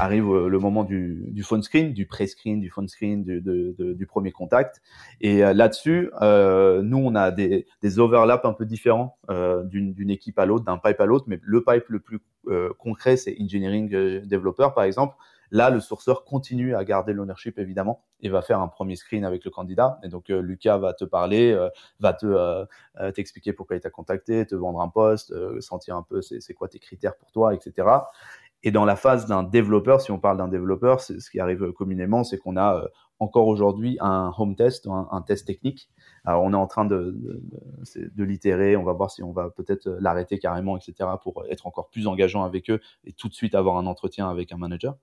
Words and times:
Arrive 0.00 0.28
euh, 0.30 0.48
le 0.48 0.58
moment 0.58 0.84
du, 0.84 1.24
du 1.28 1.42
phone 1.42 1.62
screen, 1.62 1.92
du 1.92 2.06
pré-screen, 2.06 2.60
du 2.60 2.70
phone 2.70 2.88
screen, 2.88 3.22
du, 3.22 3.40
de, 3.40 3.92
du 3.92 4.06
premier 4.06 4.32
contact. 4.32 4.80
Et 5.20 5.44
euh, 5.44 5.52
là-dessus, 5.52 6.10
euh, 6.22 6.82
nous, 6.82 6.98
on 6.98 7.14
a 7.14 7.30
des, 7.30 7.66
des 7.82 7.98
overlaps 7.98 8.44
un 8.44 8.52
peu 8.52 8.64
différents 8.64 9.18
euh, 9.30 9.62
d'une 9.64 10.10
équipe 10.10 10.38
à 10.38 10.46
l'autre, 10.46 10.64
d'un 10.64 10.78
pipe 10.78 11.00
à 11.00 11.06
l'autre. 11.06 11.26
Mais 11.28 11.38
le 11.42 11.62
pipe 11.62 11.88
le 11.88 12.00
plus 12.00 12.20
euh, 12.48 12.72
concret, 12.78 13.16
c'est 13.16 13.36
engineering 13.40 13.88
developer, 14.24 14.68
par 14.74 14.84
exemple. 14.84 15.14
Là, 15.52 15.68
le 15.68 15.80
sourceur 15.80 16.24
continue 16.24 16.76
à 16.76 16.84
garder 16.84 17.12
l'ownership 17.12 17.58
évidemment 17.58 18.04
et 18.20 18.28
va 18.28 18.40
faire 18.40 18.60
un 18.60 18.68
premier 18.68 18.94
screen 18.94 19.24
avec 19.24 19.44
le 19.44 19.50
candidat. 19.50 19.98
Et 20.04 20.08
donc 20.08 20.28
Lucas 20.28 20.78
va 20.78 20.94
te 20.94 21.04
parler, 21.04 21.58
va 21.98 22.12
te 22.12 22.66
t'expliquer 23.10 23.52
pourquoi 23.52 23.74
il 23.74 23.80
t'a 23.80 23.90
contacté, 23.90 24.46
te 24.46 24.54
vendre 24.54 24.80
un 24.80 24.88
poste, 24.88 25.34
sentir 25.60 25.96
un 25.96 26.04
peu 26.04 26.22
c'est 26.22 26.54
quoi 26.54 26.68
tes 26.68 26.78
critères 26.78 27.16
pour 27.16 27.32
toi, 27.32 27.52
etc. 27.52 27.88
Et 28.62 28.70
dans 28.70 28.84
la 28.84 28.96
phase 28.96 29.26
d'un 29.26 29.42
développeur, 29.42 30.00
si 30.00 30.10
on 30.10 30.18
parle 30.18 30.36
d'un 30.36 30.48
développeur, 30.48 31.00
ce 31.00 31.30
qui 31.30 31.40
arrive 31.40 31.72
communément, 31.72 32.24
c'est 32.24 32.36
qu'on 32.36 32.56
a 32.56 32.76
euh, 32.76 32.88
encore 33.18 33.46
aujourd'hui 33.46 33.98
un 34.00 34.32
home 34.36 34.56
test, 34.56 34.86
un, 34.86 35.22
test 35.22 35.46
technique. 35.46 35.90
Alors 36.24 36.42
on 36.42 36.52
est 36.52 36.56
en 36.56 36.66
train 36.66 36.86
de, 36.86 37.14
de, 37.16 37.42
de 38.14 38.24
l'itérer, 38.24 38.76
on 38.76 38.82
va 38.82 38.94
voir 38.94 39.10
si 39.10 39.22
on 39.22 39.32
va 39.32 39.50
peut-être 39.50 39.88
l'arrêter 40.00 40.38
carrément, 40.38 40.76
etc., 40.76 41.08
pour 41.22 41.44
être 41.50 41.66
encore 41.66 41.88
plus 41.88 42.06
engageant 42.06 42.44
avec 42.44 42.70
eux 42.70 42.80
et 43.04 43.12
tout 43.12 43.28
de 43.28 43.34
suite 43.34 43.54
avoir 43.54 43.76
un 43.76 43.86
entretien 43.86 44.28
avec 44.28 44.52
un 44.52 44.56
manager 44.56 44.96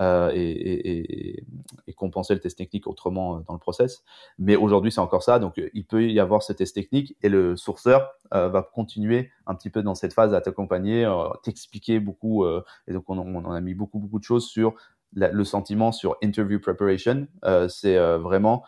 euh, 0.00 0.30
et, 0.34 0.50
et, 0.50 1.44
et, 1.86 1.92
compenser 1.94 2.34
le 2.34 2.40
test 2.40 2.58
technique 2.58 2.86
autrement 2.86 3.36
euh, 3.36 3.40
dans 3.46 3.54
le 3.54 3.58
process. 3.58 4.04
Mais 4.38 4.56
aujourd'hui 4.56 4.92
c'est 4.92 5.00
encore 5.00 5.22
ça, 5.22 5.38
donc 5.38 5.60
il 5.72 5.86
peut 5.86 6.10
y 6.10 6.20
avoir 6.20 6.42
ce 6.42 6.52
test 6.52 6.74
technique 6.74 7.16
et 7.22 7.30
le 7.30 7.56
sourceur 7.56 8.10
euh, 8.32 8.48
va 8.48 8.62
continuer 8.62 9.30
un 9.46 9.54
petit 9.54 9.70
peu 9.70 9.82
dans 9.82 9.94
cette 9.94 10.12
phase 10.12 10.34
à 10.34 10.40
t'accompagner, 10.40 11.04
euh, 11.04 11.28
t'expliquer 11.42 12.00
beaucoup. 12.00 12.44
Euh, 12.44 12.64
et 12.86 12.92
donc 12.92 13.04
on, 13.08 13.18
on, 13.18 13.50
a 13.52 13.60
mis 13.60 13.74
beaucoup 13.74 13.98
beaucoup 13.98 14.18
de 14.18 14.24
choses 14.24 14.46
sur 14.46 14.74
le 15.14 15.44
sentiment 15.44 15.92
sur 15.92 16.16
interview 16.22 16.58
preparation, 16.58 17.26
euh, 17.44 17.68
c'est 17.68 17.96
euh, 17.96 18.18
vraiment 18.18 18.64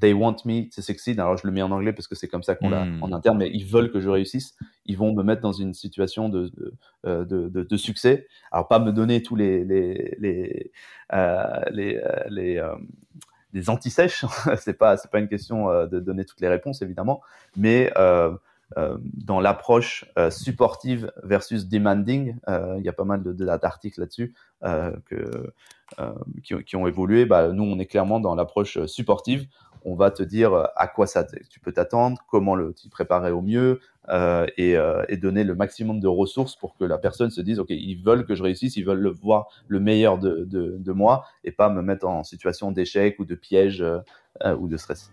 they 0.00 0.12
want 0.12 0.38
me 0.44 0.68
to 0.74 0.82
succeed. 0.82 1.20
Alors 1.20 1.36
je 1.36 1.46
le 1.46 1.52
mets 1.52 1.62
en 1.62 1.70
anglais 1.70 1.92
parce 1.92 2.08
que 2.08 2.16
c'est 2.16 2.26
comme 2.26 2.42
ça 2.42 2.56
qu'on 2.56 2.68
l'a 2.68 2.84
en 3.00 3.12
interne, 3.12 3.38
mais 3.38 3.48
ils 3.52 3.64
veulent 3.64 3.92
que 3.92 4.00
je 4.00 4.08
réussisse. 4.08 4.56
Ils 4.86 4.98
vont 4.98 5.14
me 5.14 5.22
mettre 5.22 5.40
dans 5.40 5.52
une 5.52 5.72
situation 5.72 6.28
de 6.28 6.48
de, 6.48 6.74
euh, 7.06 7.24
de, 7.24 7.48
de, 7.48 7.62
de 7.62 7.76
succès. 7.76 8.26
Alors 8.50 8.66
pas 8.66 8.80
me 8.80 8.90
donner 8.90 9.22
tous 9.22 9.36
les 9.36 9.64
les 9.64 10.16
les 10.18 10.72
euh, 11.12 11.60
les, 11.70 12.02
les 12.28 12.60
des 13.52 13.70
anti-sèches. 13.70 14.24
c'est 14.58 14.76
pas 14.76 14.96
c'est 14.96 15.12
pas 15.12 15.20
une 15.20 15.28
question 15.28 15.68
de 15.86 16.00
donner 16.00 16.24
toutes 16.24 16.40
les 16.40 16.48
réponses 16.48 16.82
évidemment, 16.82 17.22
mais 17.56 17.92
euh, 17.96 18.32
euh, 18.32 18.36
dans 18.76 19.40
l'approche 19.40 20.04
euh, 20.18 20.30
supportive 20.30 21.12
versus 21.22 21.68
demanding, 21.68 22.36
euh, 22.48 22.76
il 22.78 22.84
y 22.84 22.88
a 22.88 22.92
pas 22.92 23.04
mal 23.04 23.22
d'articles 23.22 24.00
là-dessus 24.00 24.34
qui, 26.64 26.76
ont 26.76 26.86
évolué. 26.86 27.26
Bah, 27.26 27.52
nous, 27.52 27.64
on 27.64 27.78
est 27.78 27.86
clairement 27.86 28.20
dans 28.20 28.34
l'approche 28.34 28.84
supportive. 28.86 29.46
On 29.86 29.96
va 29.96 30.10
te 30.10 30.22
dire 30.22 30.54
à 30.76 30.88
quoi 30.88 31.06
ça 31.06 31.26
tu 31.50 31.60
peux 31.60 31.70
t'attendre, 31.70 32.24
comment 32.30 32.54
le 32.54 32.72
t'y 32.72 32.88
préparer 32.88 33.30
au 33.30 33.42
mieux 33.42 33.80
et, 34.56 34.76
donner 35.18 35.44
le 35.44 35.54
maximum 35.54 36.00
de 36.00 36.08
ressources 36.08 36.56
pour 36.56 36.74
que 36.74 36.84
la 36.84 36.96
personne 36.96 37.28
se 37.28 37.42
dise 37.42 37.58
ok, 37.58 37.68
ils 37.68 38.02
veulent 38.02 38.24
que 38.24 38.34
je 38.34 38.42
réussisse, 38.42 38.76
ils 38.76 38.86
veulent 38.86 39.02
le 39.02 39.10
voir 39.10 39.48
le 39.68 39.80
meilleur 39.80 40.18
de 40.18 40.92
moi 40.92 41.26
et 41.44 41.52
pas 41.52 41.68
me 41.68 41.82
mettre 41.82 42.06
en 42.06 42.24
situation 42.24 42.72
d'échec 42.72 43.18
ou 43.18 43.26
de 43.26 43.34
piège 43.34 43.84
ou 44.42 44.68
de 44.68 44.76
stress. 44.78 45.12